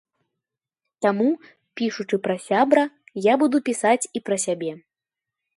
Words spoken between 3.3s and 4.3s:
я буду пісаць і